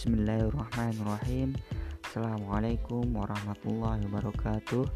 [0.00, 1.52] Bismillahirrahmanirrahim.
[2.08, 4.88] Assalamualaikum warahmatullahi wabarakatuh.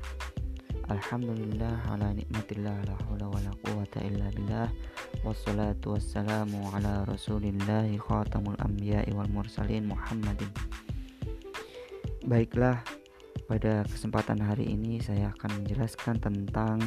[0.88, 4.72] Alhamdulillah ala nikmatillah la hawla wa la quwata illa billah.
[5.20, 10.48] Wassalatu wassalamu ala rasulillahi khatamul anbiya'i wal mursalin Muhammadin.
[12.24, 12.80] Baiklah,
[13.44, 16.80] pada kesempatan hari ini saya akan menjelaskan tentang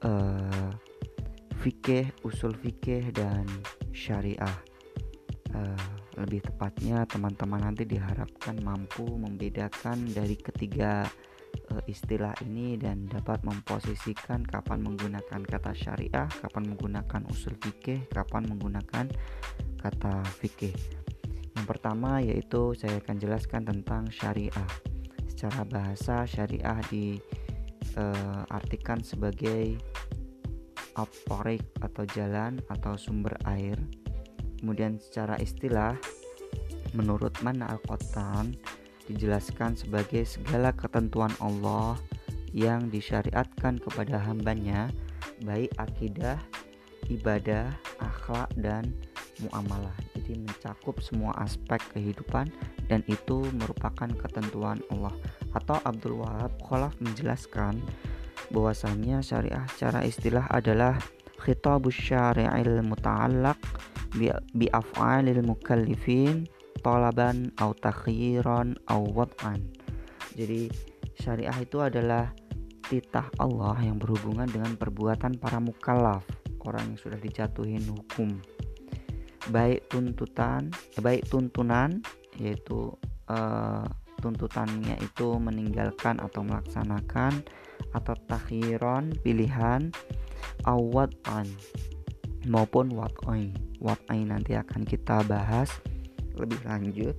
[0.00, 0.72] uh,
[1.60, 3.44] fikih, usul fikih dan
[3.92, 4.56] syariah.
[5.52, 11.02] Uh, lebih tepatnya teman-teman nanti diharapkan mampu membedakan dari ketiga
[11.70, 18.46] uh, istilah ini dan dapat memposisikan kapan menggunakan kata syariah, kapan menggunakan usul fikih, kapan
[18.46, 19.10] menggunakan
[19.82, 20.74] kata fikih.
[21.54, 24.70] Yang pertama yaitu saya akan jelaskan tentang syariah.
[25.30, 26.78] Secara bahasa syariah
[27.94, 29.74] diartikan uh, sebagai
[30.94, 33.74] aporik atau jalan atau sumber air
[34.64, 35.92] Kemudian secara istilah
[36.96, 38.56] menurut Mana Al-Qattan
[39.04, 42.00] dijelaskan sebagai segala ketentuan Allah
[42.56, 44.88] yang disyariatkan kepada hambanya
[45.44, 46.40] baik akidah,
[47.12, 48.88] ibadah, akhlak dan
[49.44, 49.92] muamalah.
[50.16, 52.48] Jadi mencakup semua aspek kehidupan
[52.88, 55.12] dan itu merupakan ketentuan Allah.
[55.52, 57.84] Atau Abdul Wahab Khalaf menjelaskan
[58.48, 60.96] bahwasanya syariah secara istilah adalah
[61.44, 63.60] khitabus syari'il muta'allaq
[64.56, 66.48] bi af'alil mukallifin
[66.80, 69.60] talaban au takhiran au wad'an.
[70.34, 70.72] Jadi
[71.20, 72.32] syariah itu adalah
[72.84, 76.24] titah Allah yang berhubungan dengan perbuatan para mukallaf,
[76.68, 78.36] orang yang sudah dijatuhin hukum.
[79.48, 82.00] Baik tuntutan, baik tuntunan
[82.40, 82.92] yaitu
[83.30, 83.84] uh,
[84.20, 87.44] tuntutannya itu meninggalkan atau melaksanakan
[87.92, 89.92] atau takhiran pilihan
[90.62, 91.50] awad'an
[92.46, 93.50] maupun wat'ai
[93.82, 95.68] wat'ai nanti akan kita bahas
[96.38, 97.16] lebih lanjut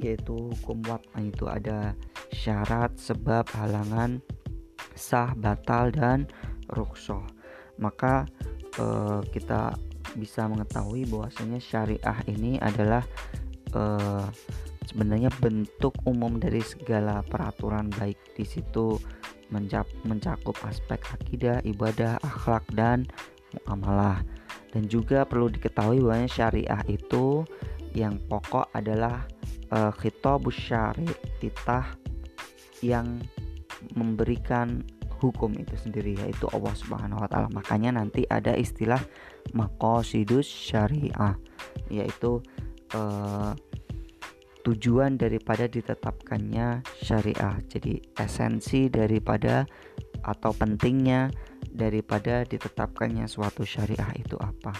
[0.00, 1.94] yaitu hukum wat'ai itu ada
[2.34, 4.18] syarat sebab halangan
[4.94, 6.26] sah batal dan
[6.74, 7.22] ruksoh
[7.78, 8.26] maka
[8.78, 9.74] eh, kita
[10.14, 13.02] bisa mengetahui bahwasanya syariah ini adalah
[13.74, 14.26] eh,
[14.86, 18.94] sebenarnya bentuk umum dari segala peraturan baik di situ
[20.04, 23.08] mencakup aspek akidah, ibadah, akhlak dan
[23.64, 24.22] muamalah.
[24.74, 27.46] Dan juga perlu diketahui bahwa syariah itu
[27.94, 29.22] yang pokok adalah
[29.70, 31.06] uh, khitabus syari,
[31.38, 31.94] titah
[32.82, 33.22] yang
[33.94, 34.82] memberikan
[35.22, 37.48] hukum itu sendiri yaitu Allah Subhanahu wa taala.
[37.54, 39.00] Makanya nanti ada istilah
[39.54, 41.38] maqasidus syariah
[41.88, 42.42] yaitu
[42.92, 43.56] uh,
[44.64, 47.60] tujuan daripada ditetapkannya syariah.
[47.68, 49.68] Jadi esensi daripada
[50.24, 51.28] atau pentingnya
[51.68, 54.72] daripada ditetapkannya suatu syariah itu apa.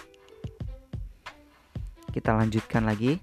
[2.10, 3.20] Kita lanjutkan lagi.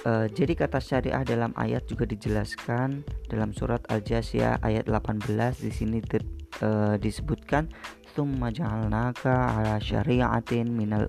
[0.00, 5.28] Uh, jadi kata syariah dalam ayat juga dijelaskan dalam surat Al-Jasiyah ayat 18
[5.60, 6.16] di sini di,
[6.64, 7.68] uh, disebutkan
[8.16, 11.04] summa ja'alnaka ala syari'atin minal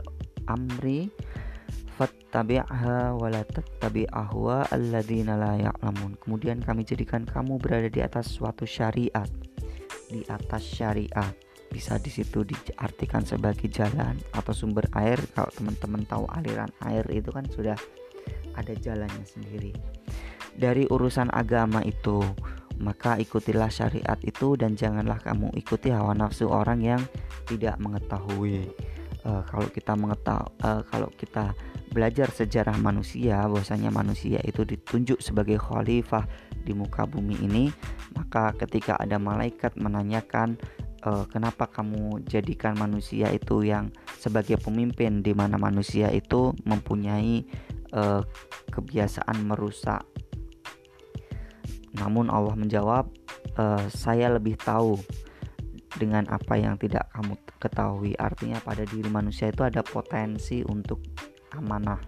[0.51, 1.07] amri
[2.01, 6.17] fattabi'ha wa la tattabi' alladzina la ya'lamun.
[6.17, 9.29] Kemudian kami jadikan kamu berada di atas suatu syariat,
[10.09, 11.29] di atas syariat.
[11.69, 15.21] Bisa di situ diartikan sebagai jalan atau sumber air.
[15.37, 17.77] Kalau teman-teman tahu aliran air itu kan sudah
[18.57, 19.71] ada jalannya sendiri.
[20.57, 22.19] Dari urusan agama itu
[22.81, 27.01] maka ikutilah syariat itu dan janganlah kamu ikuti hawa nafsu orang yang
[27.45, 28.73] tidak mengetahui.
[29.21, 31.53] Uh, kalau kita mengetahui uh, kalau kita
[31.91, 36.23] belajar sejarah manusia bahwasanya manusia itu ditunjuk sebagai khalifah
[36.63, 37.67] di muka bumi ini
[38.15, 40.55] maka ketika ada malaikat menanyakan
[41.05, 47.45] uh, kenapa kamu jadikan manusia itu yang sebagai pemimpin di mana manusia itu mempunyai
[47.93, 48.21] uh,
[48.71, 50.05] kebiasaan merusak.
[51.91, 53.11] Namun Allah menjawab,
[53.59, 54.95] uh, saya lebih tahu
[55.99, 58.15] dengan apa yang tidak kamu ketahui.
[58.15, 61.03] Artinya pada diri manusia itu ada potensi untuk
[61.55, 61.99] amanah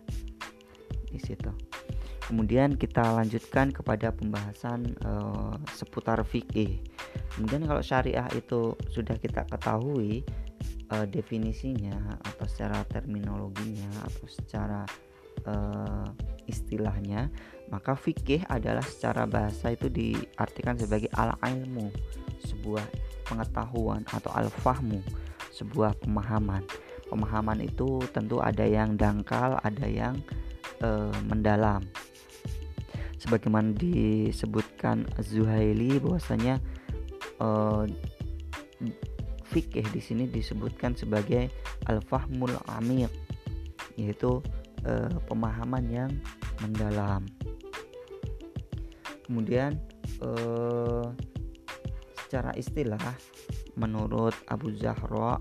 [1.12, 1.52] di situ.
[2.24, 6.80] Kemudian kita lanjutkan kepada pembahasan uh, seputar fikih.
[7.36, 10.24] Kemudian kalau syariah itu sudah kita ketahui
[10.90, 14.88] uh, definisinya atau secara terminologinya atau secara
[15.44, 16.08] uh,
[16.48, 17.28] istilahnya,
[17.68, 21.92] maka fikih adalah secara bahasa itu diartikan sebagai al ilmu,
[22.48, 22.88] sebuah
[23.28, 25.04] pengetahuan atau al fahmu,
[25.52, 26.64] sebuah pemahaman.
[27.14, 30.18] Pemahaman itu tentu ada yang dangkal, ada yang
[30.82, 31.86] uh, mendalam.
[33.22, 36.58] Sebagaimana disebutkan Zuhaili bahwasanya
[37.38, 37.86] uh,
[39.54, 41.54] fikih di sini disebutkan sebagai
[41.86, 43.14] al-fahmul amiq
[43.94, 44.42] yaitu
[44.90, 46.12] uh, pemahaman yang
[46.66, 47.22] mendalam.
[49.24, 49.80] Kemudian
[50.20, 51.06] eh,
[52.20, 53.02] secara istilah
[53.80, 55.40] menurut Abu Zahra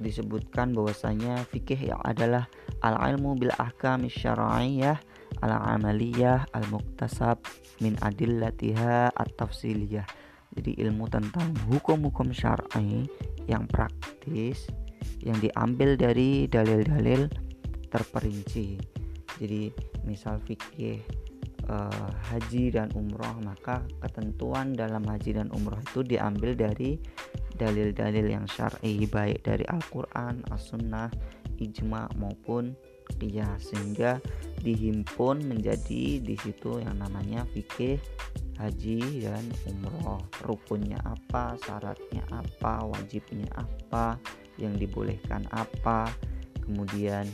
[0.00, 2.48] disebutkan bahwasanya fikih yang adalah
[2.84, 5.00] al-ilmu bil ahkam syar'iyyah
[5.44, 7.40] al-amaliyah al-muktasab
[7.84, 10.06] min adillatiha at-tafsiliyah.
[10.56, 13.04] Jadi ilmu tentang hukum-hukum syar'i
[13.44, 14.64] yang praktis
[15.20, 17.28] yang diambil dari dalil-dalil
[17.92, 18.80] terperinci.
[19.36, 19.68] Jadi
[20.08, 21.04] misal fikih
[21.68, 26.96] uh, haji dan umroh maka ketentuan dalam haji dan umroh itu diambil dari
[27.56, 31.08] dalil-dalil yang syar'i baik dari Al-Qur'an, As-Sunnah,
[31.56, 32.76] ijma maupun
[33.16, 34.20] qiyas sehingga
[34.60, 37.96] dihimpun menjadi di situ yang namanya fikih
[38.60, 40.20] haji dan umroh.
[40.44, 44.20] Rukunnya apa syaratnya apa wajibnya apa
[44.60, 46.08] yang dibolehkan apa
[46.64, 47.24] kemudian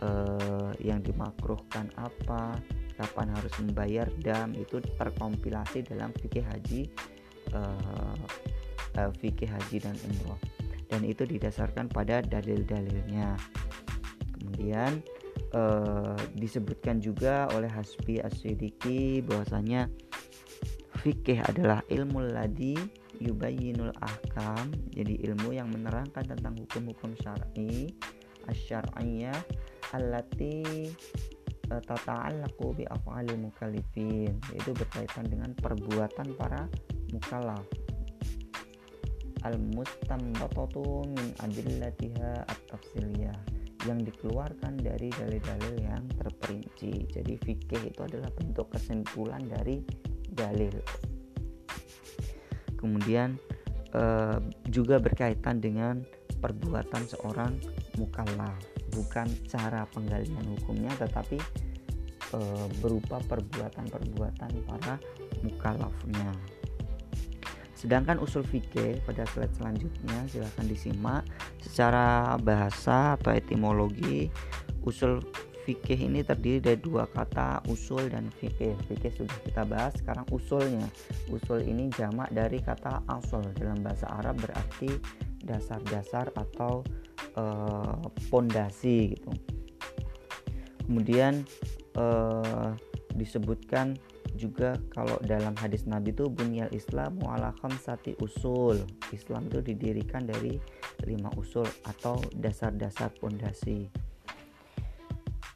[0.00, 2.56] eh, yang dimakruhkan apa
[2.96, 6.88] kapan harus membayar dam itu terkompilasi dalam fikih haji
[7.52, 8.16] uh,
[8.98, 10.40] uh, fikih haji dan umroh.
[10.86, 13.34] Dan itu didasarkan pada dalil-dalilnya.
[14.38, 15.02] Kemudian
[15.54, 19.90] uh, disebutkan juga oleh Hasbi As-Sidiki bahwasanya
[21.02, 22.78] fikih adalah ilmu ladi
[23.18, 24.70] yubayyinul ahkam.
[24.94, 27.90] Jadi ilmu yang menerangkan tentang hukum-hukum syar'i
[28.46, 29.34] asyar'iyah
[29.90, 30.94] allati
[31.66, 34.38] Eh, tata'allaqu bi af'alil mukallifin.
[34.54, 36.70] Yaitu berkaitan dengan perbuatan para
[37.10, 37.66] mukallaf
[39.44, 43.36] al mustambatatu min adillatiha at-tafsiliyah
[43.84, 47.06] yang dikeluarkan dari dalil-dalil yang terperinci.
[47.12, 49.84] Jadi fikih itu adalah bentuk kesimpulan dari
[50.32, 50.74] dalil.
[52.74, 53.38] Kemudian
[53.94, 56.02] eh, juga berkaitan dengan
[56.40, 57.52] perbuatan seorang
[57.96, 58.56] mukallaf
[58.92, 61.36] bukan cara penggalian hukumnya tetapi
[62.32, 62.38] e,
[62.80, 64.94] berupa perbuatan-perbuatan para
[65.44, 66.32] mukalafnya
[67.76, 71.22] sedangkan usul fikih pada slide selanjutnya silahkan disimak.
[71.60, 74.32] Secara bahasa atau etimologi
[74.82, 75.20] usul
[75.68, 80.88] fikih ini terdiri dari dua kata usul dan fikih fikih sudah kita bahas sekarang usulnya.
[81.28, 83.44] Usul ini jamak dari kata asal.
[83.52, 84.88] Dalam bahasa Arab berarti
[85.44, 86.80] dasar-dasar atau
[88.32, 89.30] pondasi uh, gitu.
[90.86, 91.42] Kemudian
[91.98, 92.72] uh,
[93.18, 93.98] disebutkan
[94.36, 98.84] juga kalau dalam hadis Nabi itu bunyal Islam ala sati usul.
[99.10, 100.60] Islam itu didirikan dari
[101.08, 103.88] lima usul atau dasar-dasar pondasi.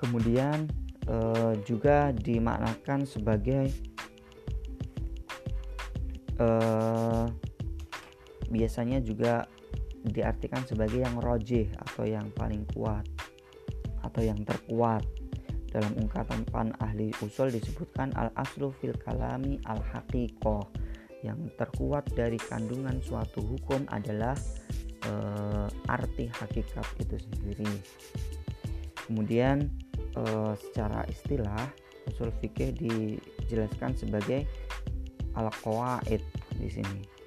[0.00, 0.64] Kemudian
[1.12, 3.68] uh, juga dimaknakan sebagai
[6.40, 7.28] uh,
[8.48, 9.44] biasanya juga
[10.00, 13.04] diartikan sebagai yang rojih atau yang paling kuat
[14.00, 15.04] atau yang terkuat
[15.70, 16.42] dalam ungkapan
[16.82, 20.66] ahli usul disebutkan al aslu fil kalami al haqiqoh
[21.22, 24.34] yang terkuat dari kandungan suatu hukum adalah
[25.04, 25.12] e,
[25.86, 27.72] arti hakikat itu sendiri.
[29.06, 29.68] Kemudian
[30.16, 30.22] e,
[30.56, 31.68] secara istilah
[32.08, 34.48] usul fikih dijelaskan sebagai
[35.36, 36.24] al qawaid
[36.56, 37.20] di sini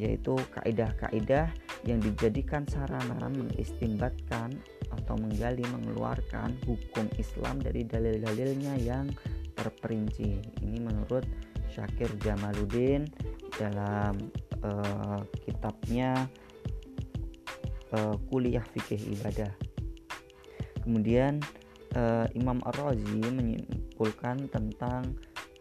[0.00, 1.52] yaitu kaidah-kaidah
[1.84, 4.56] yang dijadikan sarana mengistimbatkan
[5.00, 9.08] atau menggali mengeluarkan hukum Islam dari dalil-dalilnya yang
[9.56, 10.62] terperinci.
[10.64, 11.24] Ini menurut
[11.72, 13.08] Syakir Jamaluddin
[13.56, 14.28] dalam
[14.60, 16.28] uh, kitabnya
[17.96, 19.52] uh, Kuliah Fikih Ibadah.
[20.82, 21.40] Kemudian
[21.96, 25.14] uh, Imam Ar-Razi menyimpulkan tentang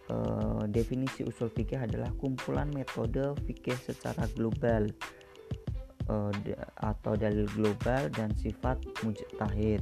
[0.09, 4.89] uh, definisi usul fikih adalah kumpulan metode fikih secara global
[6.11, 6.31] uh,
[6.83, 9.79] atau dalil global dan sifat mujtahid.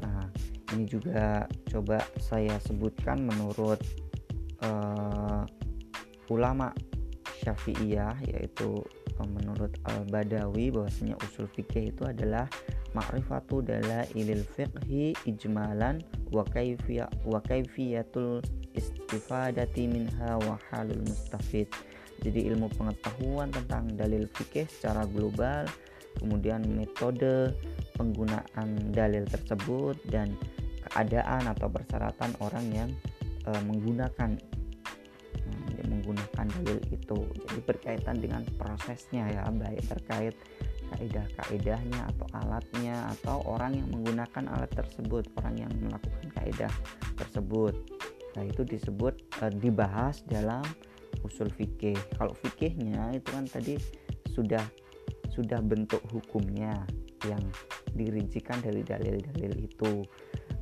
[0.00, 0.24] Nah,
[0.72, 3.80] ini juga coba saya sebutkan menurut
[4.64, 5.44] uh,
[6.32, 6.72] ulama
[7.44, 8.80] Syafi'iyah yaitu
[9.20, 12.48] uh, menurut Al-Badawi bahwasanya usul fikih itu adalah
[12.96, 16.02] ma'rifatu dalailil fiqhi ijmalan
[16.34, 16.42] wa
[17.44, 18.42] kayfiyatul
[18.74, 21.70] istifadati minha wa halul mustafid
[22.20, 25.64] jadi ilmu pengetahuan tentang dalil fikih secara global
[26.18, 27.54] kemudian metode
[27.94, 30.34] penggunaan dalil tersebut dan
[30.90, 32.90] keadaan atau persyaratan orang yang
[33.46, 34.30] e, menggunakan
[35.46, 37.18] e, menggunakan dalil itu.
[37.46, 40.34] Jadi berkaitan dengan prosesnya ya baik terkait
[40.90, 46.72] kaidah-kaidahnya atau alatnya atau orang yang menggunakan alat tersebut orang yang melakukan kaidah
[47.14, 47.74] tersebut.
[48.34, 50.64] Nah itu disebut e, dibahas dalam
[51.24, 51.96] usul fikih.
[52.16, 53.74] Kalau fikihnya itu kan tadi
[54.30, 54.62] sudah
[55.30, 56.84] sudah bentuk hukumnya
[57.28, 57.42] yang
[57.94, 60.04] dirincikan dari dalil-dalil itu.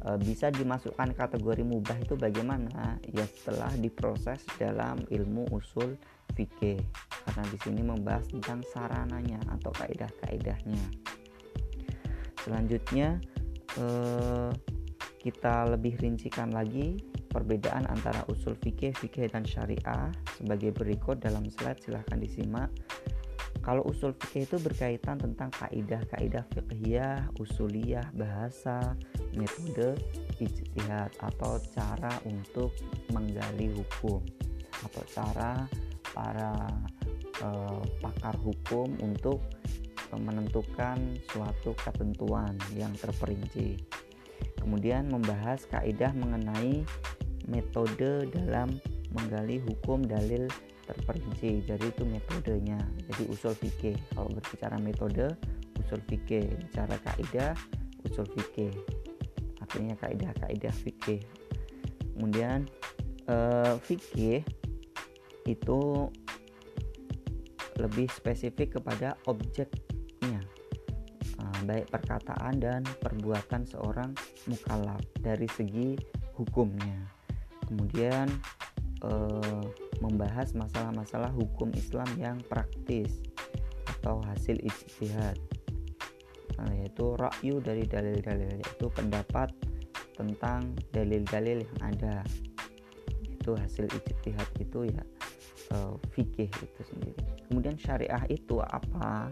[0.05, 2.99] E, bisa dimasukkan kategori mubah itu bagaimana?
[3.11, 5.95] Ya setelah diproses dalam ilmu usul
[6.35, 6.79] fikih.
[7.27, 11.09] Karena di sini membahas tentang sarananya atau kaidah-kaidahnya
[12.49, 13.21] selanjutnya
[13.77, 14.51] eh,
[15.21, 16.97] kita lebih rincikan lagi
[17.29, 22.73] perbedaan antara usul fikih, fikih dan syariah sebagai berikut dalam slide silahkan disimak
[23.69, 28.97] kalau usul fikih itu berkaitan tentang kaidah-kaidah fikihiyah, usuliyah, bahasa,
[29.37, 29.99] metode
[30.41, 32.73] ijtihad atau cara untuk
[33.13, 34.25] menggali hukum
[34.89, 35.69] atau cara
[36.17, 36.55] para
[37.45, 39.45] eh, pakar hukum untuk
[40.17, 40.97] menentukan
[41.29, 43.77] suatu ketentuan yang terperinci.
[44.57, 46.89] Kemudian membahas kaidah mengenai
[47.49, 48.77] metode dalam
[49.17, 50.47] menggali hukum dalil
[50.85, 51.65] terperinci.
[51.65, 52.81] Jadi itu metodenya.
[53.09, 53.97] Jadi usul fikih.
[54.13, 55.33] Kalau berbicara metode,
[55.81, 56.45] usul fikih.
[56.69, 57.53] Bicara kaidah,
[58.05, 58.73] usul fikih.
[59.65, 61.21] Artinya kaidah-kaidah fikih.
[62.17, 62.69] Kemudian
[63.29, 64.45] eh, fikih
[65.49, 65.81] itu
[67.79, 69.71] lebih spesifik kepada objek
[71.69, 74.17] baik perkataan dan perbuatan seorang
[74.49, 76.01] mukallaf dari segi
[76.41, 77.18] hukumnya.
[77.69, 78.27] Kemudian
[79.05, 79.63] eh,
[80.01, 83.21] membahas masalah-masalah hukum Islam yang praktis
[84.01, 85.37] atau hasil ijtihad.
[86.59, 89.53] Nah, yaitu rakyu dari dalil-dalil yaitu pendapat
[90.17, 92.25] tentang dalil-dalil yang ada.
[93.29, 95.03] Itu hasil ijtihad itu ya
[95.77, 97.23] eh, fikih itu sendiri.
[97.53, 99.31] Kemudian syariah itu apa?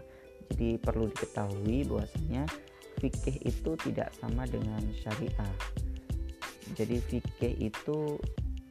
[0.53, 2.47] Jadi perlu diketahui bahwasanya
[3.03, 5.53] fikih itu tidak sama dengan syariah.
[6.73, 8.19] Jadi fikih itu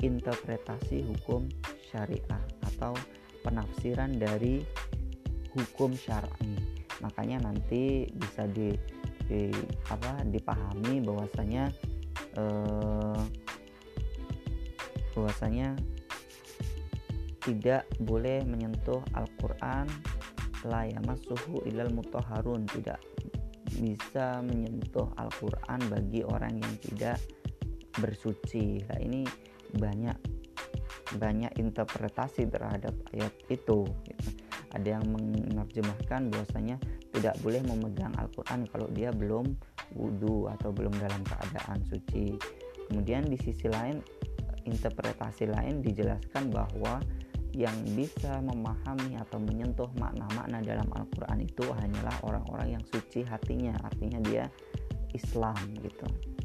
[0.04, 1.48] interpretasi hukum
[1.88, 2.92] syariah atau
[3.40, 4.60] penafsiran dari
[5.56, 6.58] hukum syar'i.
[7.00, 8.76] Makanya nanti bisa di,
[9.24, 9.48] di
[9.88, 11.72] apa dipahami bahwasanya
[12.36, 13.22] eh,
[15.16, 15.72] bahwasanya
[17.40, 19.86] tidak boleh menyentuh Al-Qur'an
[20.66, 22.98] la yamassuhu ilal mutahharun tidak
[23.76, 27.18] bisa menyentuh Al-Quran bagi orang yang tidak
[28.00, 28.84] bersuci.
[28.86, 29.24] Nah ini
[29.76, 30.16] banyak
[31.14, 34.28] banyak interpretasi terhadap ayat itu gitu.
[34.74, 36.76] ada yang menerjemahkan bahwasanya
[37.14, 39.56] tidak boleh memegang Al-Quran kalau dia belum
[39.96, 42.36] wudhu atau belum dalam keadaan suci.
[42.90, 44.02] Kemudian di sisi lain
[44.66, 47.00] interpretasi lain dijelaskan bahwa
[47.56, 53.72] yang bisa memahami atau menyentuh makna-makna dalam Al-Quran itu hanyalah orang-orang yang suci hatinya.
[53.80, 54.44] Artinya dia
[55.16, 56.35] Islam gitu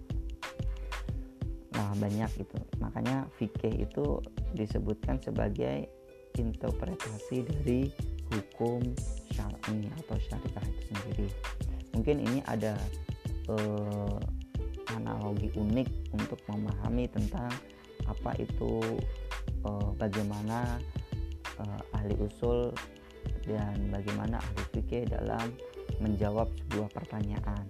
[1.71, 4.19] nah banyak itu makanya fikih itu
[4.55, 5.87] disebutkan sebagai
[6.35, 7.87] interpretasi dari
[8.31, 8.83] hukum
[9.31, 11.27] syar'i atau syariah itu sendiri
[11.95, 12.75] mungkin ini ada
[13.47, 14.19] eh,
[14.91, 17.51] analogi unik untuk memahami tentang
[18.07, 18.99] apa itu
[19.63, 20.79] eh, bagaimana
[21.61, 22.73] uh, ahli usul
[23.45, 25.53] dan bagaimana ahli fikih dalam
[26.01, 27.65] menjawab sebuah pertanyaan.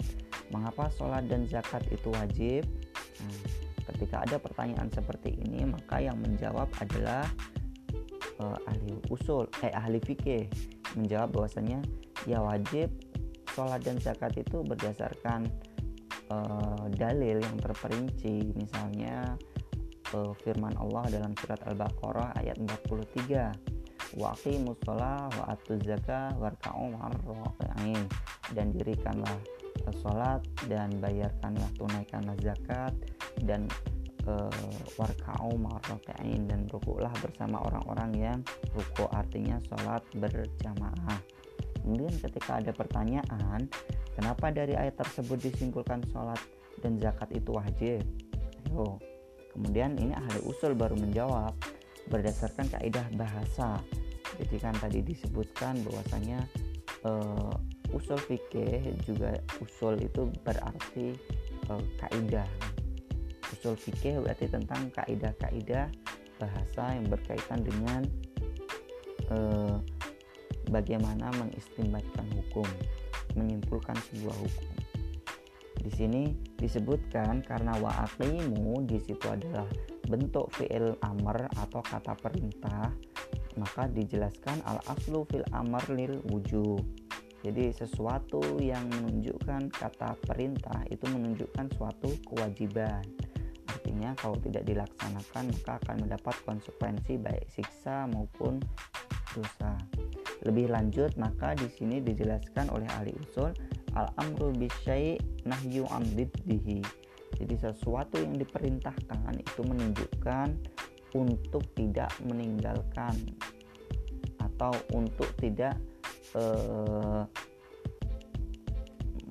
[0.52, 2.64] Mengapa sholat dan zakat itu wajib?
[3.24, 3.40] Nah,
[3.86, 7.26] ketika ada pertanyaan seperti ini, maka yang menjawab adalah
[8.40, 10.48] uh, ahli usul, eh ahli fikih.
[10.98, 11.80] Menjawab bahwasanya
[12.28, 12.92] ya wajib
[13.52, 15.48] sholat dan zakat itu berdasarkan
[16.32, 19.36] uh, dalil yang terperinci, misalnya
[20.16, 23.72] uh, firman Allah dalam surat Al-Baqarah ayat 43
[24.20, 26.92] wa aqimus shalah wa atuz zakah warka'u
[28.52, 29.40] dan dirikanlah
[30.04, 32.94] salat dan bayarkanlah tunaikanlah zakat
[33.44, 33.68] dan
[34.28, 34.50] uh,
[34.98, 38.40] warka'u ma'arraqi'in dan rukuklah bersama orang-orang yang
[38.76, 41.20] rukuk artinya salat berjamaah.
[41.82, 43.66] Kemudian ketika ada pertanyaan
[44.14, 46.38] kenapa dari ayat tersebut disimpulkan salat
[46.86, 48.06] dan zakat itu wajib?
[48.70, 49.02] Ayo.
[49.52, 51.52] Kemudian ini ahli usul baru menjawab
[52.08, 53.84] berdasarkan kaidah bahasa.
[54.40, 56.40] Jadi kan tadi disebutkan bahwasanya
[57.04, 57.52] uh,
[57.92, 61.20] usul fikih juga usul itu berarti
[61.68, 62.48] uh, kaidah
[63.62, 65.86] usul fikih berarti tentang kaidah-kaidah
[66.42, 68.02] bahasa yang berkaitan dengan
[69.30, 69.78] uh,
[70.74, 72.66] bagaimana mengistimbatkan hukum
[73.38, 74.74] menyimpulkan sebuah hukum.
[75.78, 79.70] Di sini disebutkan karena wa'aqimu di situ adalah
[80.10, 82.90] bentuk fi'il amr atau kata perintah
[83.62, 86.82] maka dijelaskan al aslu fil amar lil wujub.
[87.46, 93.02] Jadi sesuatu yang menunjukkan kata perintah itu menunjukkan suatu kewajiban
[94.18, 98.58] kalau tidak dilaksanakan maka akan mendapat konsekuensi baik siksa maupun
[99.38, 99.78] dosa.
[100.42, 103.54] Lebih lanjut maka di sini dijelaskan oleh ahli usul
[103.94, 107.02] al amru bisyai nahyu amdiddihi
[107.42, 110.48] jadi sesuatu yang diperintahkan itu menunjukkan
[111.18, 113.18] untuk tidak meninggalkan
[114.38, 115.74] atau untuk tidak
[116.38, 117.26] uh,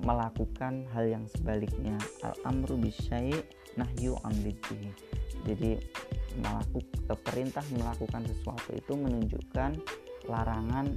[0.03, 1.95] melakukan hal yang sebaliknya.
[2.25, 3.31] Al amru bisyai
[3.79, 4.91] nahyu amriti
[5.45, 5.81] jadi
[6.39, 9.71] melakukan perintah melakukan sesuatu itu menunjukkan
[10.29, 10.95] larangan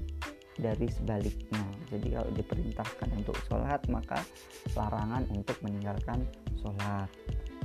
[0.55, 1.65] dari sebaliknya.
[1.91, 4.23] Jadi kalau diperintahkan untuk sholat maka
[4.79, 6.23] larangan untuk meninggalkan
[6.63, 7.11] sholat.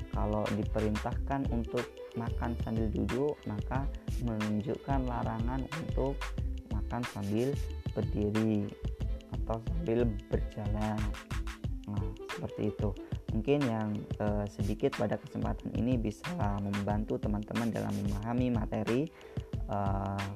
[0.09, 1.85] Kalau diperintahkan untuk
[2.17, 3.85] makan sambil duduk maka
[4.25, 6.17] menunjukkan larangan untuk
[6.73, 7.53] makan sambil
[7.93, 8.65] berdiri
[9.29, 10.97] atau sambil berjalan.
[11.85, 12.89] Nah seperti itu
[13.33, 16.29] mungkin yang eh, sedikit pada kesempatan ini bisa
[16.61, 19.01] membantu teman-teman dalam memahami materi.
[19.69, 20.27] Eh,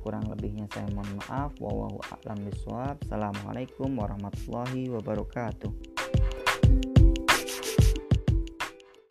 [0.00, 1.52] kurang lebihnya saya mohon maaf.
[1.60, 5.99] Wallahu assalamualaikum warahmatullahi wabarakatuh